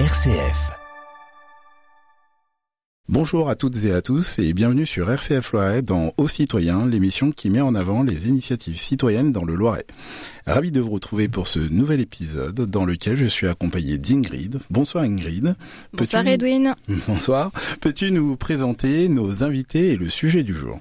[0.00, 0.72] RCF.
[3.08, 7.30] Bonjour à toutes et à tous et bienvenue sur RCF Loiret dans Aux Citoyens, l'émission
[7.30, 9.86] qui met en avant les initiatives citoyennes dans le Loiret.
[10.48, 14.58] Ravi de vous retrouver pour ce nouvel épisode dans lequel je suis accompagné d'Ingrid.
[14.68, 15.54] Bonsoir Ingrid.
[15.92, 16.74] Bonsoir Edwin.
[17.06, 17.52] Bonsoir.
[17.80, 20.80] Peux-tu nous présenter nos invités et le sujet du jour?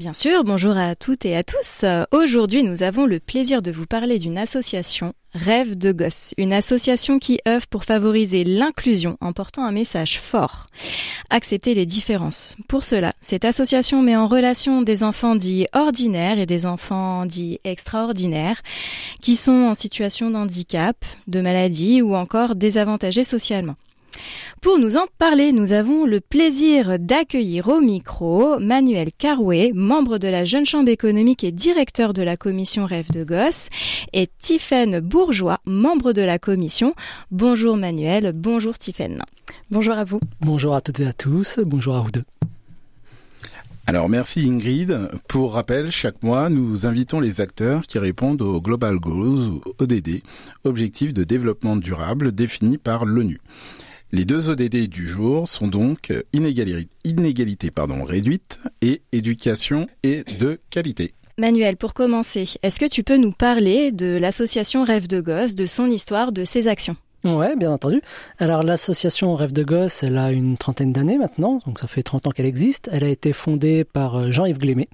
[0.00, 1.84] Bien sûr, bonjour à toutes et à tous.
[2.10, 7.18] Aujourd'hui, nous avons le plaisir de vous parler d'une association Rêve de gosse, une association
[7.18, 10.68] qui œuvre pour favoriser l'inclusion en portant un message fort.
[11.28, 12.56] Accepter les différences.
[12.66, 17.60] Pour cela, cette association met en relation des enfants dits ordinaires et des enfants dits
[17.64, 18.62] extraordinaires
[19.20, 20.96] qui sont en situation de handicap,
[21.26, 23.76] de maladie ou encore désavantagés socialement.
[24.60, 30.28] Pour nous en parler, nous avons le plaisir d'accueillir au micro Manuel Carouet, membre de
[30.28, 33.68] la Jeune Chambre économique et directeur de la commission Rêve de Gosse,
[34.12, 36.94] et Tiffaine Bourgeois, membre de la commission.
[37.30, 39.22] Bonjour Manuel, bonjour Tiffaine.
[39.70, 40.20] Bonjour à vous.
[40.40, 42.24] Bonjour à toutes et à tous, bonjour à vous deux.
[43.86, 45.10] Alors merci Ingrid.
[45.28, 50.22] Pour rappel, chaque mois, nous invitons les acteurs qui répondent aux Global Goals ou ODD,
[50.64, 53.40] Objectifs de développement durable définis par l'ONU.
[54.12, 57.70] Les deux ODD du jour sont donc inégalité, inégalité
[58.04, 61.14] réduite et éducation et de qualité.
[61.38, 65.64] Manuel, pour commencer, est-ce que tu peux nous parler de l'association Rêve de Gosse, de
[65.64, 66.96] son histoire, de ses actions?
[67.22, 68.00] Ouais, bien entendu.
[68.38, 72.26] Alors l'association Rêve de Gosse, elle a une trentaine d'années maintenant, donc ça fait 30
[72.26, 72.88] ans qu'elle existe.
[72.94, 74.88] Elle a été fondée par euh, Jean-Yves Glémé.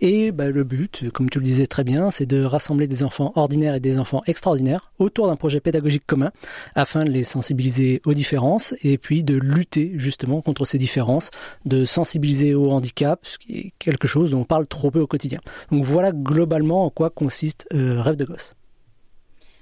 [0.00, 3.30] Et bah, le but, comme tu le disais très bien, c'est de rassembler des enfants
[3.36, 6.32] ordinaires et des enfants extraordinaires autour d'un projet pédagogique commun
[6.74, 11.30] afin de les sensibiliser aux différences et puis de lutter justement contre ces différences,
[11.64, 15.06] de sensibiliser au handicap, ce qui est quelque chose dont on parle trop peu au
[15.06, 15.38] quotidien.
[15.70, 18.56] Donc voilà globalement en quoi consiste euh, Rêve de Gosse.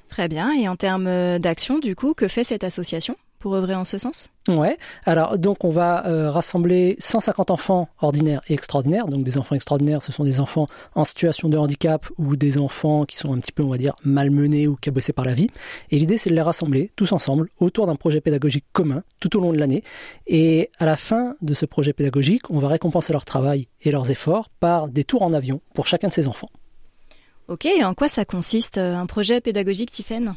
[0.08, 0.52] Très bien.
[0.52, 3.98] Et en termes euh, d'action, du coup, que fait cette association pour œuvrer en ce
[3.98, 4.30] sens?
[4.48, 4.76] Ouais.
[5.04, 9.06] Alors donc on va euh, rassembler 150 enfants ordinaires et extraordinaires.
[9.06, 13.04] Donc des enfants extraordinaires, ce sont des enfants en situation de handicap ou des enfants
[13.04, 15.48] qui sont un petit peu, on va dire, malmenés ou cabossés par la vie.
[15.90, 19.40] Et l'idée c'est de les rassembler tous ensemble autour d'un projet pédagogique commun tout au
[19.40, 19.82] long de l'année.
[20.26, 24.10] Et à la fin de ce projet pédagogique, on va récompenser leur travail et leurs
[24.10, 26.48] efforts par des tours en avion pour chacun de ces enfants.
[27.48, 30.34] Ok, et en quoi ça consiste euh, un projet pédagogique, Tiffaine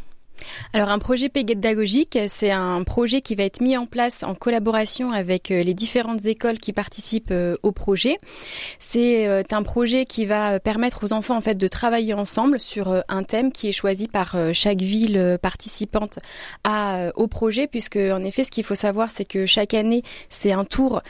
[0.73, 5.11] alors un projet pédagogique, c'est un projet qui va être mis en place en collaboration
[5.11, 8.17] avec euh, les différentes écoles qui participent euh, au projet.
[8.79, 13.03] C'est euh, un projet qui va permettre aux enfants en fait de travailler ensemble sur
[13.07, 16.19] un thème qui est choisi par chaque ville participante
[17.15, 20.65] au projet puisque en effet ce qu'il faut savoir c'est que chaque année c'est un
[20.65, 21.01] tour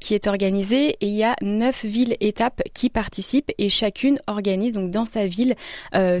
[0.00, 4.74] qui est organisé et il y a neuf villes étapes qui participent et chacune organise
[4.74, 5.54] donc dans sa ville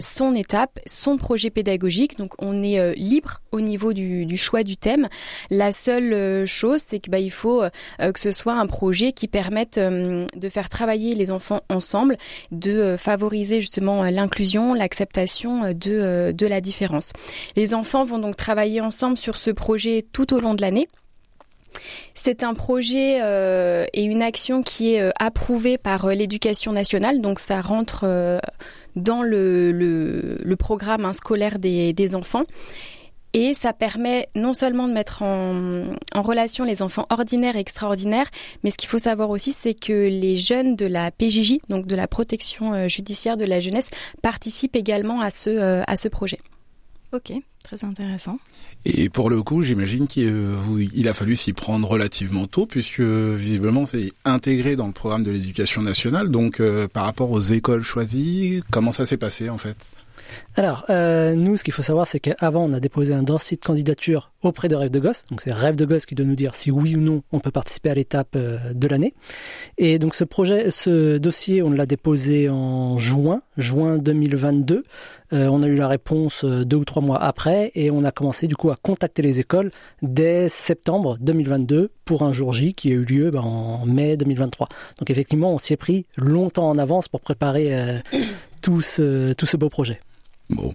[0.00, 2.18] son étape, son projet pédagogique.
[2.62, 5.08] Est euh, libre au niveau du, choix du thème.
[5.50, 7.70] La seule euh, chose, c'est que bah, faut euh,
[8.12, 12.16] que ce soit un projet qui permette de faire travailler les enfants ensemble,
[12.50, 17.12] de favoriser justement l'inclusion, l'acceptation de la différence.
[17.56, 20.86] Les enfants vont donc travailler ensemble sur ce projet tout au long de l'année.
[22.14, 23.20] C'est un projet
[23.92, 28.04] et une action qui est approuvée par l'éducation nationale, donc ça rentre
[28.96, 32.44] dans le, programme hein, scolaire des, enfants.
[33.32, 38.30] Et ça permet non seulement de mettre en, relation les enfants ordinaires et extraordinaires,
[38.64, 41.94] mais ce qu'il faut savoir aussi, c'est que les jeunes de la PJJ, donc de
[41.96, 43.90] la protection euh, judiciaire de la jeunesse,
[44.22, 46.38] participent également euh, à ce projet.
[47.12, 48.38] Ok, très intéressant.
[48.84, 54.12] Et pour le coup, j'imagine qu'il a fallu s'y prendre relativement tôt, puisque visiblement c'est
[54.24, 56.30] intégré dans le programme de l'éducation nationale.
[56.30, 59.76] Donc euh, par rapport aux écoles choisies, comment ça s'est passé en fait?
[60.58, 63.62] Alors, euh, nous, ce qu'il faut savoir, c'est qu'avant, on a déposé un dossier de
[63.62, 65.24] candidature auprès de Rêve de Gosse.
[65.30, 67.50] Donc, c'est Rêve de Gosse qui doit nous dire si oui ou non on peut
[67.50, 69.12] participer à l'étape euh, de l'année.
[69.76, 74.84] Et donc, ce projet, ce dossier, on l'a déposé en juin, juin 2022.
[75.32, 78.46] Euh, on a eu la réponse deux ou trois mois après et on a commencé
[78.46, 79.70] du coup à contacter les écoles
[80.00, 84.68] dès septembre 2022 pour un jour J qui a eu lieu ben, en mai 2023.
[84.98, 88.00] Donc, effectivement, on s'y est pris longtemps en avance pour préparer
[88.62, 90.00] tout ce, tout ce beau projet.
[90.48, 90.72] Bon.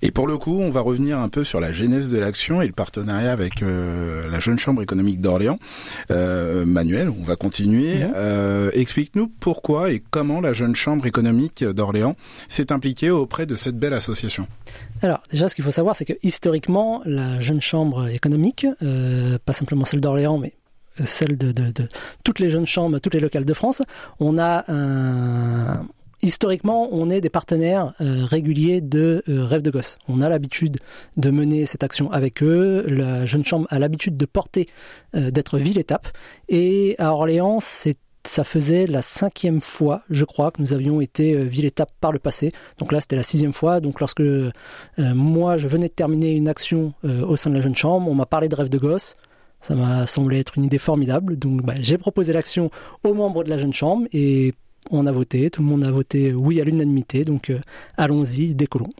[0.00, 2.66] Et pour le coup, on va revenir un peu sur la genèse de l'action et
[2.66, 5.58] le partenariat avec euh, la Jeune Chambre économique d'Orléans.
[6.10, 7.98] Euh, Manuel, on va continuer.
[7.98, 8.12] Mhm.
[8.16, 12.16] Euh, explique-nous pourquoi et comment la Jeune Chambre économique d'Orléans
[12.48, 14.46] s'est impliquée auprès de cette belle association.
[15.02, 19.84] Alors, déjà, ce qu'il faut savoir, c'est que historiquement, la Jeune Chambre économique, pas simplement
[19.84, 20.54] celle d'Orléans, mais
[21.04, 21.88] celle de, de, de,
[22.24, 23.82] toutes les jeunes chambres, toutes les locales de France,
[24.18, 25.86] on a un,
[26.22, 29.98] historiquement, on est des partenaires euh, réguliers de euh, Rêve de Gosse.
[30.08, 30.78] On a l'habitude
[31.16, 32.84] de mener cette action avec eux.
[32.86, 34.68] La jeune chambre a l'habitude de porter,
[35.14, 36.08] euh, d'être ville-étape.
[36.48, 37.96] Et à Orléans, c'est
[38.26, 42.52] ça faisait la cinquième fois, je crois, que nous avions été ville-étape par le passé.
[42.76, 43.80] Donc là, c'était la sixième fois.
[43.80, 44.22] Donc lorsque
[44.98, 48.26] moi, je venais de terminer une action au sein de la jeune chambre, on m'a
[48.26, 49.16] parlé de rêve de gosse.
[49.62, 51.38] Ça m'a semblé être une idée formidable.
[51.38, 52.70] Donc bah, j'ai proposé l'action
[53.04, 54.52] aux membres de la jeune chambre et
[54.90, 57.60] on a voté, tout le monde a voté oui à l'unanimité, donc euh,
[57.96, 58.90] allons-y, décollons.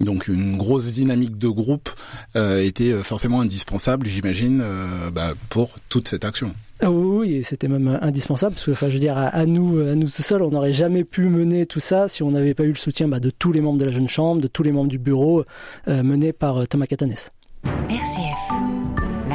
[0.00, 1.88] Donc une grosse dynamique de groupe
[2.36, 4.62] euh, était euh, forcément indispensable, j'imagine,
[5.12, 6.54] bah, pour toute cette action.
[6.80, 10.08] Ah oui, c'était même indispensable parce que, enfin, je veux dire, à, nous, à nous
[10.08, 12.74] tout seuls, on n'aurait jamais pu mener tout ça si on n'avait pas eu le
[12.74, 14.98] soutien bah, de tous les membres de la jeune chambre, de tous les membres du
[14.98, 15.44] bureau,
[15.86, 17.14] menés par Thomas Catanes.
[17.64, 18.75] RCF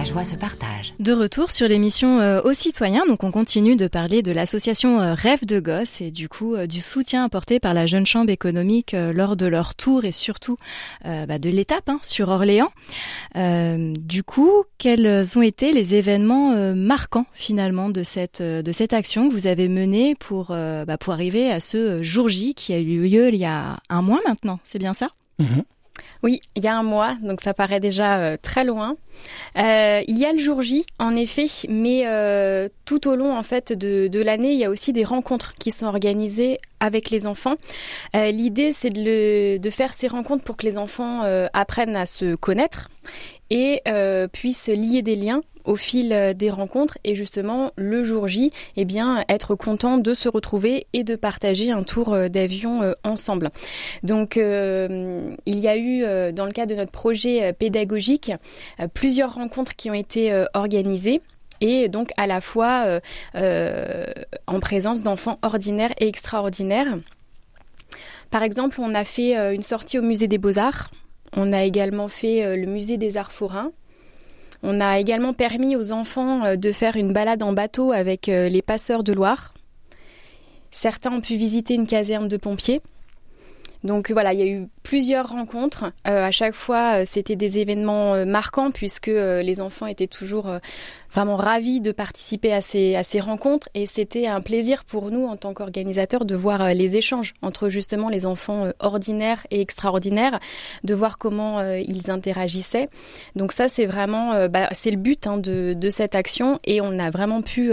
[0.03, 0.93] joie se partage.
[0.99, 5.13] De retour sur l'émission euh, aux citoyens, donc on continue de parler de l'association euh,
[5.13, 8.93] Rêve de Gosse et du coup euh, du soutien apporté par la Jeune Chambre économique
[8.93, 10.57] lors de leur tour et surtout
[11.03, 12.71] bah, de l'étape hein, sur Orléans.
[13.35, 19.33] du coup, quels ont été les événements marquants finalement de cette de cette action que
[19.33, 23.29] vous avez menée pour bah, pour arriver à ce jour J qui a eu lieu
[23.29, 25.09] il y a un mois maintenant, c'est bien ça?
[25.39, 25.63] Mhm.
[26.23, 28.95] Oui, il y a un mois, donc ça paraît déjà euh, très loin.
[29.57, 33.41] Euh, il y a le jour J, en effet, mais euh, tout au long en
[33.41, 37.55] fait de, l'année, il y a aussi des rencontres qui sont organisées avec les enfants.
[38.13, 41.21] L'idée, c'est de faire ces rencontres pour que les enfants
[41.53, 42.87] apprennent à se connaître
[43.51, 43.83] et
[44.31, 48.85] puissent lier des liens au fil euh, des rencontres et justement le jour J, eh
[48.85, 53.49] bien être content de se retrouver et de partager un tour euh, d'avion euh, ensemble.
[54.03, 56.01] Donc il y a eu
[56.33, 58.31] dans le cadre de notre projet pédagogique
[58.93, 61.21] plusieurs rencontres qui ont été organisées
[61.59, 62.99] et donc à la fois
[63.35, 66.97] en présence d'enfants ordinaires et extraordinaires.
[68.29, 70.89] Par exemple, on a fait une sortie au musée des beaux-arts.
[71.35, 73.71] On a également fait le musée des arts forains.
[74.63, 78.47] On a également permis aux enfants euh, de faire une balade en bateau avec euh,
[78.47, 79.53] les passeurs de Loire.
[80.69, 82.81] Certains ont pu visiter une caserne de pompiers.
[83.83, 85.85] Donc voilà, il y a eu plusieurs rencontres.
[86.07, 90.47] Euh, à chaque fois, c'était des événements marquants puisque les enfants étaient toujours
[91.11, 95.53] vraiment ravis de participer à ces, rencontres et c'était un plaisir pour nous en tant
[95.53, 100.39] qu'organisateurs de voir euh, les échanges entre justement les enfants euh, ordinaires et extraordinaires,
[100.83, 102.87] de voir comment euh, ils interagissaient.
[103.35, 107.09] Donc ça c'est vraiment bah, c'est le but hein, de, cette action et on a
[107.09, 107.71] vraiment pu,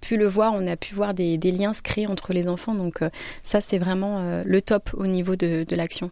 [0.00, 2.74] pu le voir, on a pu voir des liens se créer entre les enfants.
[2.74, 3.00] Donc
[3.42, 6.10] ça c'est vraiment le top au niveau de, de l'action.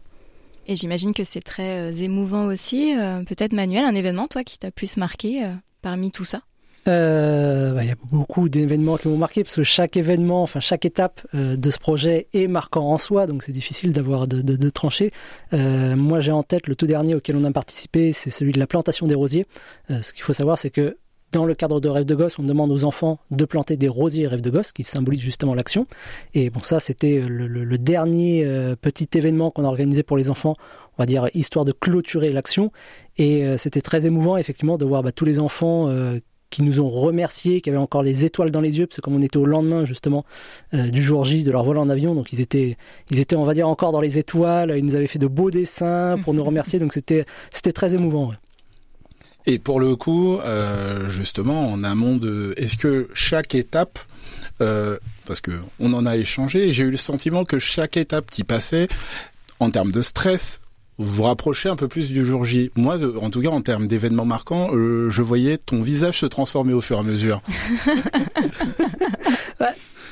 [0.67, 2.93] Et j'imagine que c'est très émouvant aussi.
[3.27, 5.49] Peut-être Manuel, un événement, toi, qui t'a plus marqué
[5.81, 6.41] parmi tout ça?
[6.87, 10.59] Euh, bah, il y a beaucoup d'événements qui m'ont marqué parce que chaque événement, enfin
[10.59, 14.41] chaque étape euh, de ce projet est marquant en soi, donc c'est difficile d'avoir de,
[14.41, 15.11] de, de, trancher.
[15.53, 18.59] Euh, moi, j'ai en tête le tout dernier auquel on a participé, c'est celui de
[18.59, 19.45] la plantation des rosiers.
[19.91, 20.97] Euh, ce qu'il faut savoir, c'est que
[21.31, 24.27] dans le cadre de Rêve de Gosse, on demande aux enfants de planter des rosiers
[24.27, 25.87] Rêve de Gosse, qui symbolisent justement l'action.
[26.33, 30.55] Et bon, ça, c'était le, dernier euh, petit événement qu'on a organisé pour les enfants,
[30.97, 32.71] on va dire, histoire de clôturer l'action.
[33.17, 35.89] Et c'était très émouvant, effectivement, de voir bah, tous les enfants
[36.49, 39.15] qui nous ont remerciés, qui avaient encore les étoiles dans les yeux, parce que comme
[39.15, 40.25] on était au lendemain justement
[40.73, 42.77] euh, du jour J de leur vol en avion, donc ils étaient,
[43.11, 44.73] ils étaient, on va dire, encore dans les étoiles.
[44.77, 48.31] Ils nous avaient fait de beaux dessins pour nous remercier, donc c'était, c'était très émouvant.
[49.49, 53.97] Et pour le coup, euh, justement, en amont de, est-ce que chaque étape
[54.61, 58.43] euh, parce que on en a échangé, j'ai eu le sentiment que chaque étape qui
[58.43, 58.87] passait,
[59.59, 60.61] en termes de stress,
[60.99, 62.71] vous vous rapprochez un peu plus du jour J.
[62.75, 66.25] Moi, euh, en tout cas, en termes d'événements marquants, euh, je voyais ton visage se
[66.25, 67.41] transformer au fur et à mesure.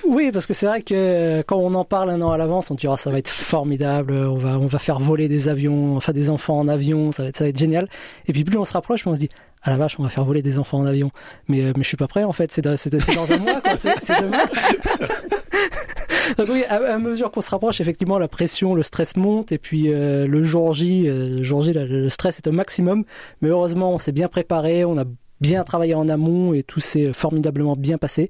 [0.09, 2.71] Oui, parce que c'est vrai que euh, quand on en parle un an à l'avance,
[2.71, 6.13] on dira ça va être formidable, on va on va faire voler des avions, enfin
[6.13, 7.89] des enfants en avion, ça va être ça va être génial.
[8.25, 9.27] Et puis plus on se rapproche, plus on se dit
[9.63, 11.11] ah la vache, on va faire voler des enfants en avion.
[11.49, 14.45] Mais mais je suis pas prêt en fait, c'est dans, dans un mois, c'est demain.
[16.37, 19.91] Donc oui, à, mesure qu'on se rapproche, effectivement, la pression, le stress monte, et puis
[19.91, 23.03] euh, le jour J, euh, jour J, le stress est au maximum.
[23.41, 25.05] Mais heureusement, on s'est bien préparé, on a
[25.41, 28.29] bien travaillé en amont et tout s'est formidablement bien passé.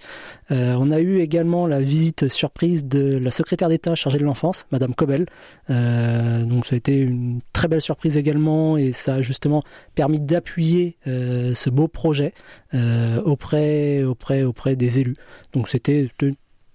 [0.51, 4.65] Euh, on a eu également la visite surprise de la secrétaire d'État chargée de l'enfance,
[4.71, 5.25] Madame Cobel.
[5.69, 9.61] Euh, donc ça a été une très belle surprise également et ça a justement
[9.95, 12.33] permis d'appuyer euh, ce beau projet
[12.73, 15.15] euh, auprès, auprès, auprès des élus.
[15.53, 16.09] Donc c'était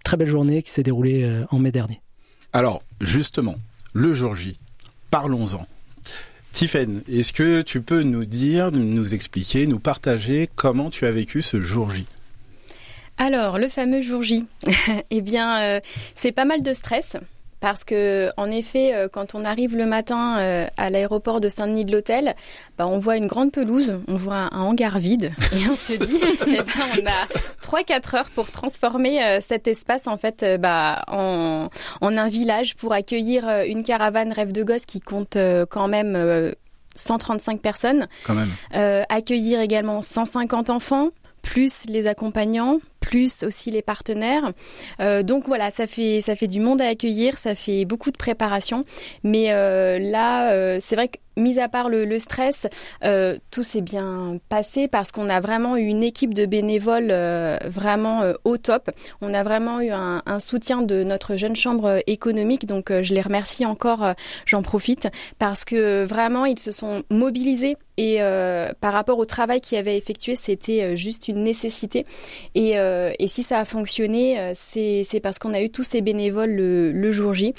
[0.02, 2.00] très belle journée qui s'est déroulée euh, en mai dernier.
[2.52, 3.56] Alors, justement,
[3.94, 4.58] le jour J,
[5.10, 5.66] parlons-en.
[6.52, 11.40] Tiffen, est-ce que tu peux nous dire, nous expliquer, nous partager comment tu as vécu
[11.40, 12.06] ce jour J?
[13.16, 14.44] Alors, le fameux jour J,
[15.10, 15.80] eh bien, euh,
[16.14, 17.16] c'est pas mal de stress
[17.62, 21.86] parce que en effet, euh, quand on arrive le matin euh, à l'aéroport de Saint-Denis
[21.86, 22.34] de l'hôtel,
[22.76, 26.20] bah, on voit une grande pelouse, on voit un, hangar vide et on se dit,
[26.46, 26.64] eh ben,
[27.00, 31.68] on a 3-4 heures pour transformer cet espace en fait bah, en,
[32.02, 35.38] en un village pour accueillir une caravane rêve de gosse qui compte
[35.70, 36.54] quand même
[36.94, 38.08] 135 personnes.
[38.24, 38.50] Quand même.
[38.74, 41.10] Euh, accueillir également 150 enfants,
[41.42, 44.52] plus les accompagnants, plus aussi les partenaires.
[45.00, 48.16] Euh, donc voilà, ça fait ça fait du monde à accueillir, ça fait beaucoup de
[48.16, 48.86] préparation.
[49.24, 52.66] Mais euh, là, euh, c'est vrai que mis à part le, stress,
[53.50, 57.10] tout s'est bien passé parce qu'on a vraiment eu une équipe de bénévoles
[57.64, 58.90] vraiment au top.
[59.22, 63.22] On a vraiment eu un, un, soutien de notre jeune chambre économique, donc je les
[63.22, 64.12] remercie encore,
[64.44, 68.18] j'en profite, parce que vraiment ils se sont mobilisés et
[68.80, 72.04] par rapport au travail qu'ils avaient effectué, c'était juste une nécessité.
[72.54, 72.74] Et,
[73.18, 77.34] et, si ça a fonctionné, c'est parce qu'on a eu tous ces bénévoles le, jour
[77.34, 77.54] J.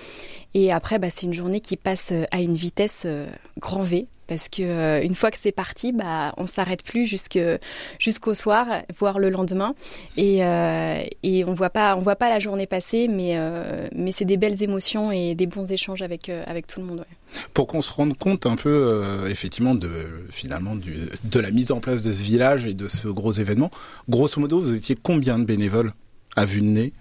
[0.54, 3.28] Et après, bah, c'est une journée qui passe euh, à une vitesse euh,
[3.60, 8.34] grand V parce que euh, une fois que c'est parti, bah on s'arrête plus jusqu'au
[8.34, 9.76] soir, voire le lendemain,
[10.18, 14.26] et, euh, et on voit pas on voit pas la journée passer, mais euh, c'est
[14.26, 16.32] des belles émotions et des bons échanges avec
[16.68, 17.06] tout le monde.
[17.54, 19.90] Pour qu'on se rende compte un peu effectivement de
[20.30, 23.72] finalement de la mise en place de ce village et de ce gros événement,
[24.08, 25.94] grosso modo, vous étiez combien de bénévoles
[26.36, 26.94] à vue de nez?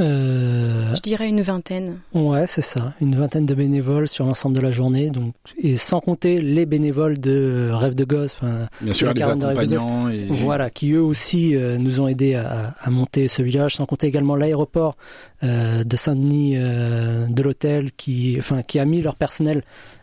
[0.00, 0.94] Euh...
[0.94, 1.98] Je dirais une vingtaine.
[2.14, 6.00] Ouais, c'est ça, une vingtaine de bénévoles sur l'ensemble de la journée, donc et sans
[6.00, 8.36] compter les bénévoles de Rêve de Gosse,
[8.80, 10.26] bien sûr les accompagnants, et...
[10.30, 14.06] voilà, qui eux aussi euh, nous ont aidés à, à, monter ce village, sans compter
[14.06, 14.96] également l'aéroport
[15.42, 19.62] euh, de Saint-Denis euh, de l'hôtel qui, enfin, qui a mis leur personnel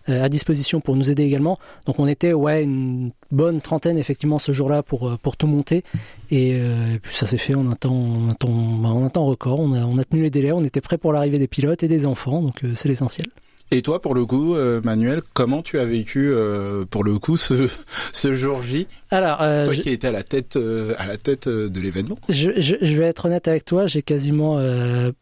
[0.09, 1.57] euh, à disposition pour nous aider également.
[1.85, 5.83] Donc on était ouais une bonne trentaine effectivement ce jour-là pour pour tout monter
[6.29, 9.09] et, euh, et puis ça s'est fait en un temps en un temps, en un
[9.09, 9.59] temps record.
[9.59, 11.87] On a on a tenu les délais, on était prêt pour l'arrivée des pilotes et
[11.87, 13.27] des enfants donc c'est l'essentiel.
[13.69, 17.35] Et toi, pour le coup, euh, Manuel, comment tu as vécu euh, pour le coup
[17.35, 17.69] ce,
[18.13, 18.87] ce jour J?
[19.09, 22.17] Alors, euh, toi qui étais à la tête euh, à la tête euh, de l'événement.
[22.27, 24.57] Je, je, je, vais être honnête avec toi, j'ai quasiment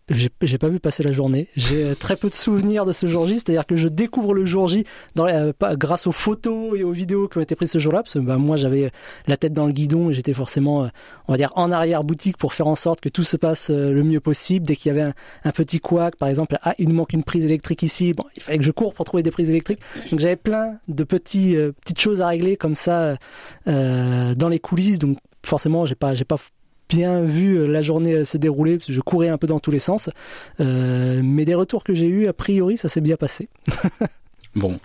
[0.10, 1.50] j'ai pas vu passer la journée.
[1.56, 4.68] J'ai très peu de souvenirs de ce jour J, c'est-à-dire que je découvre le jour
[4.68, 8.02] J dans pas, grâce aux photos et aux vidéos qui ont été prises ce jour-là,
[8.02, 8.92] parce que bah, moi j'avais
[9.28, 10.90] la tête dans le guidon et j'étais forcément,
[11.28, 14.02] on va dire, en arrière boutique pour faire en sorte que tout se passe le
[14.02, 14.66] mieux possible.
[14.66, 17.24] Dès qu'il y avait un, un petit couac, par exemple, ah il nous manque une
[17.24, 19.80] prise électrique ici, bon il fallait que je cours pour trouver des prises électriques.
[20.12, 23.18] Donc j'avais plein de petits euh, petites choses à régler comme ça
[23.68, 25.00] euh, dans les coulisses.
[25.00, 26.38] Donc forcément, j'ai pas j'ai pas
[26.90, 29.72] bien vu euh, la journée se dérouler parce que je courais un peu dans tous
[29.72, 30.10] les sens.
[30.60, 33.50] Euh, mais des retours que j'ai eus, a priori, ça s'est bien passé.
[34.56, 34.80] bon.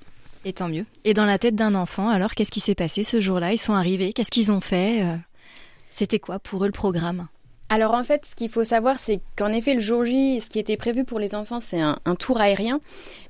[0.45, 0.87] Et tant mieux.
[1.04, 3.52] Et dans la tête d'un enfant, alors qu'est-ce qui s'est passé ce jour-là?
[3.52, 5.04] Ils sont arrivés, qu'est-ce qu'ils ont fait?
[5.90, 7.26] C'était quoi pour eux le programme?
[7.71, 10.59] Alors en fait, ce qu'il faut savoir, c'est qu'en effet, le jour J, ce qui
[10.59, 12.81] était prévu pour les enfants, c'est un, un, tour aérien.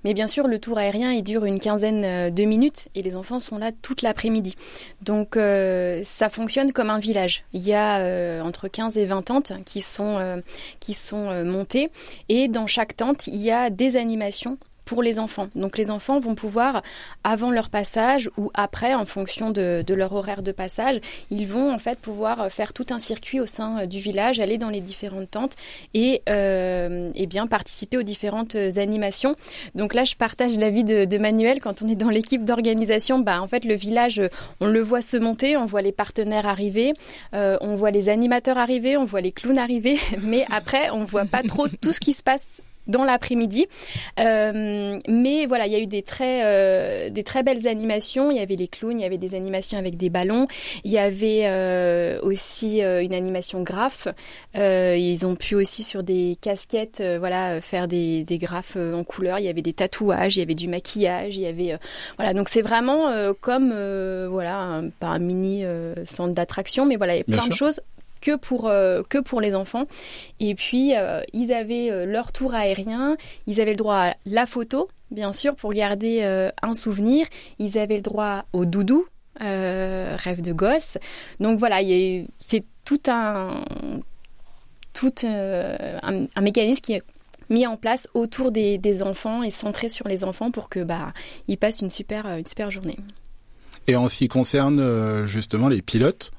[0.03, 3.17] Mais bien sûr, le tour aérien, il dure une quinzaine euh, de minutes et les
[3.17, 4.57] enfants sont là toute l'après-midi.
[5.03, 7.45] Donc euh, ça fonctionne comme un village.
[7.53, 10.41] Il y a euh, entre 15 et 20 tentes qui sont, euh,
[10.81, 11.91] qui sont euh, montées
[12.31, 14.57] et dans chaque tente, il y a des animations
[14.91, 15.47] pour les enfants.
[15.55, 16.83] Donc les enfants vont pouvoir,
[17.23, 20.99] avant leur passage ou après, en fonction de, leur horaire de passage,
[21.31, 24.69] ils vont en fait pouvoir faire tout un circuit au sein du village, aller dans
[24.69, 25.55] les différentes tentes
[25.95, 29.37] et, euh, et bien participer aux différentes animations.
[29.77, 33.21] Donc là, je partage l'avis de, de Manuel quand on est dans l'équipe d'organisation.
[33.21, 34.21] Bah, en fait, le village,
[34.59, 36.95] on le voit se monter, on voit les partenaires arriver,
[37.37, 41.27] euh, on voit les animateurs arriver, on voit les clowns arriver, mais après, on voit
[41.27, 43.67] pas trop tout ce qui se passe dans l'après-midi.
[44.19, 48.31] Euh, mais voilà, il y a eu des très, euh, des très belles animations.
[48.31, 50.47] Il y avait les clowns, il y avait des animations avec des ballons.
[50.85, 54.09] Il y avait euh, aussi une animation graphe.
[54.55, 59.39] Ils ont pu aussi sur des casquettes, voilà, faire des, des graphes en couleur.
[59.39, 61.79] Il y avait des tatouages, il y avait du maquillage, il y avait
[62.17, 62.35] voilà.
[62.35, 63.71] Donc c'est vraiment comme
[64.29, 65.65] voilà, un, pas un mini
[66.05, 67.81] centre d'attraction, mais voilà, il y a plein de choses
[68.21, 69.87] que pour, euh, que pour les enfants.
[70.39, 74.47] Et puis, euh, ils avaient euh, leur tour aérien, ils avaient le droit à la
[74.47, 76.23] photo, bien sûr, pour garder
[76.62, 77.27] un souvenir.
[77.59, 79.07] Ils avaient le droit au doudou,
[79.39, 80.99] rêve de gosse.
[81.41, 81.79] Donc voilà,
[82.39, 83.62] c'est tout un,
[84.93, 87.03] tout un mécanisme qui est
[87.49, 91.12] mis en place autour des, des, enfants et centré sur les enfants pour que bah
[91.49, 92.97] ils passent une super une super journée.
[93.89, 96.31] Et en ce qui concerne justement les pilotes,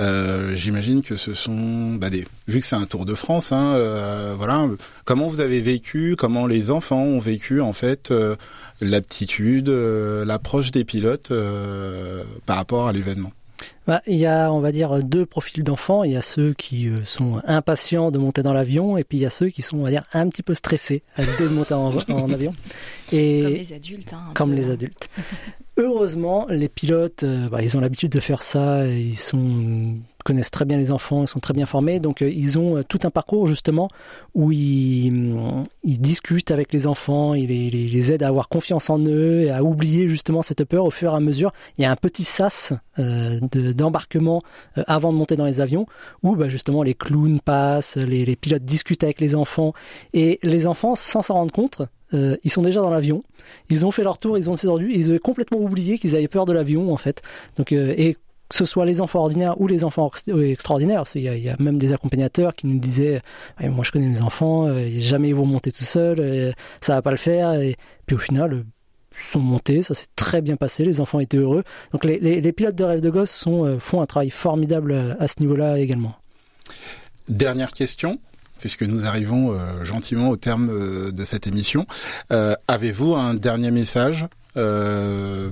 [0.00, 3.74] euh, J'imagine que ce sont bah, des vu que c'est un Tour de France, hein,
[3.74, 4.68] euh, voilà.
[5.04, 8.36] Comment vous avez vécu, comment les enfants ont vécu en fait euh,
[8.80, 11.32] l'aptitude, l'approche des pilotes
[12.46, 13.32] par rapport à l'événement?
[13.86, 16.02] Bah, il y a, on va dire, deux profils d'enfants.
[16.02, 19.20] Il y a ceux qui euh, sont impatients de monter dans l'avion, et puis il
[19.20, 21.54] y a ceux qui sont, on va dire, un petit peu stressés à l'idée de
[21.54, 21.96] monter en,
[22.32, 22.52] avion.
[23.12, 24.12] Et comme les adultes.
[24.12, 25.08] Hein, comme les adultes.
[25.76, 28.86] Heureusement, les pilotes, euh, bah, ils ont l'habitude de faire ça.
[28.86, 32.58] Ils sont connaissent très bien les enfants, ils sont très bien formés, donc euh, ils
[32.58, 33.88] ont tout un parcours justement
[34.34, 38.90] où ils, mm, ils discutent avec les enfants, ils les, les, aident à avoir confiance
[38.90, 41.52] en eux et à oublier justement cette peur au fur et à mesure.
[41.78, 43.38] Il y a un petit sas euh,
[43.76, 44.40] d'embarquement
[44.78, 45.86] euh, avant de monter dans les avions
[46.22, 49.72] où bah, justement les clowns passent, les, les, pilotes discutent avec les enfants
[50.12, 51.82] et les enfants, sans s'en rendre compte,
[52.14, 53.22] euh, ils sont déjà dans l'avion,
[53.68, 56.46] ils ont fait leur tour, ils ont descendu, ils ont complètement oublié qu'ils avaient peur
[56.46, 57.22] de l'avion en fait.
[57.56, 58.14] Donc euh, et
[58.48, 61.02] que ce soit les enfants ordinaires ou les enfants extraordinaires.
[61.16, 63.20] Il y, a, il y a même des accompagnateurs qui nous disaient
[63.60, 64.68] Moi, je connais mes enfants,
[65.00, 67.54] jamais ils vont monter tout seuls, ça va pas le faire.
[67.54, 67.74] Et
[68.06, 68.64] puis au final,
[69.12, 71.64] sont montés, ça s'est très bien passé, les enfants étaient heureux.
[71.92, 75.34] Donc les, pilotes de rêve de gosse euh, font un travail formidable euh, à ce
[75.40, 76.16] niveau-là également.
[77.28, 78.18] Dernière question,
[78.60, 81.86] puisque nous arrivons euh, gentiment au terme de cette émission.
[82.30, 84.26] Avez-vous un dernier message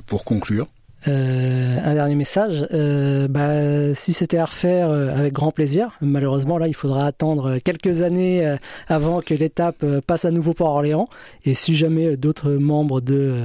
[0.07, 0.67] pour conclure?
[1.07, 6.57] Euh, un dernier message, euh, bah, si c'était à refaire euh, avec grand plaisir, malheureusement
[6.57, 8.57] là il faudra attendre quelques années euh,
[8.89, 11.09] avant que l'étape passe à nouveau pour Orléans.
[11.45, 13.39] Et si jamais d'autres membres de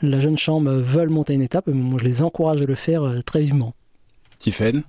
[0.00, 3.40] la jeune chambre veulent monter une étape, moi je les encourage à le faire très
[3.40, 3.74] vivement.
[4.38, 4.82] Tiffaine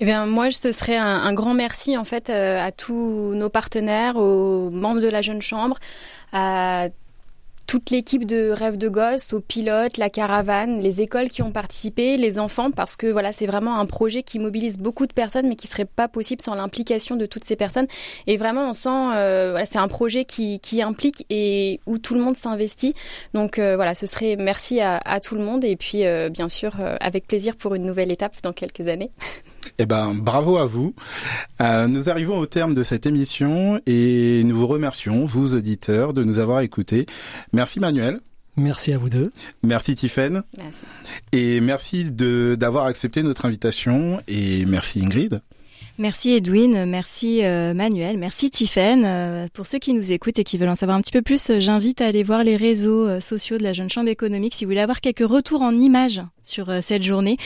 [0.00, 4.16] eh bien, moi, ce serait un, un grand merci en fait à tous nos partenaires,
[4.16, 5.78] aux membres de la jeune chambre,
[6.32, 6.88] à
[7.66, 12.16] toute l'équipe de Rêve de Gosse, aux pilotes, la caravane, les écoles qui ont participé,
[12.16, 15.56] les enfants, parce que voilà, c'est vraiment un projet qui mobilise beaucoup de personnes, mais
[15.56, 17.86] qui serait pas possible sans l'implication de toutes ces personnes.
[18.26, 22.14] Et vraiment, on sent, euh, voilà, c'est un projet qui, qui implique et où tout
[22.14, 22.94] le monde s'investit.
[23.34, 26.48] Donc euh, voilà, ce serait merci à, à, tout le monde et puis euh, bien
[26.48, 29.10] sûr avec plaisir pour une nouvelle étape dans quelques années.
[29.82, 30.94] Eh ben, bravo à vous.
[31.60, 36.22] Euh, nous arrivons au terme de cette émission et nous vous remercions, vous auditeurs, de
[36.22, 37.04] nous avoir écoutés.
[37.52, 38.20] Merci Manuel.
[38.56, 39.32] Merci à vous deux.
[39.64, 40.44] Merci Tiffaine.
[40.56, 40.78] Merci.
[41.32, 45.40] Et merci de d'avoir accepté notre invitation et merci Ingrid.
[45.98, 49.04] Merci Edwin, merci euh, Manuel, merci Tiffaine.
[49.04, 51.50] Euh, pour ceux qui nous écoutent et qui veulent en savoir un petit peu plus,
[51.50, 54.70] euh, j'invite à aller voir les réseaux sociaux de la Jeune Chambre économique si vous
[54.70, 57.36] voulez avoir quelques retours en images sur cette journée.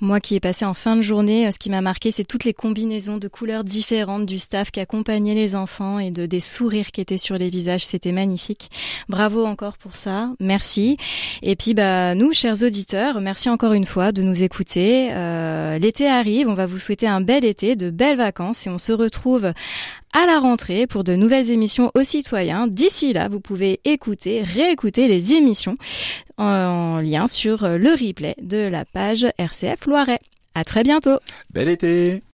[0.00, 2.54] Moi qui ai passé en fin de journée, ce qui m'a marqué, c'est toutes les
[2.54, 7.00] combinaisons de couleurs différentes du staff qui accompagnait les enfants et de des sourires qui
[7.00, 7.84] étaient sur les visages.
[7.84, 8.70] C'était magnifique.
[9.08, 10.30] Bravo encore pour ça.
[10.40, 10.96] Merci.
[11.42, 15.08] Et puis bah nous, chers auditeurs, merci encore une fois de nous écouter.
[15.78, 19.52] L'été arrive, on va vous souhaiter un bel été belles vacances et on se retrouve
[20.12, 22.66] à la rentrée pour de nouvelles émissions aux citoyens.
[22.66, 25.76] D'ici là, vous pouvez écouter, réécouter les émissions
[26.38, 30.20] en lien sur le replay de la page RCF Loiret.
[30.54, 31.18] À très bientôt.
[31.52, 32.22] Bel été